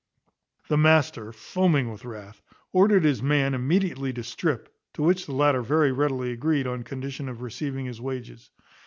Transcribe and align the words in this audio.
The 0.67 0.79
master, 0.79 1.31
foaming 1.31 1.91
with 1.91 2.05
wrath, 2.05 2.41
ordered 2.73 3.03
his 3.03 3.21
man 3.21 3.53
immediately 3.53 4.11
to 4.13 4.23
strip, 4.23 4.73
to 4.95 5.03
which 5.03 5.27
the 5.27 5.31
latter 5.31 5.61
very 5.61 5.91
readily 5.91 6.31
agreed, 6.31 6.65
on 6.65 6.81
condition 6.81 7.29
of 7.29 7.43
receiving 7.43 7.85
his 7.85 8.01
wages. 8.01 8.49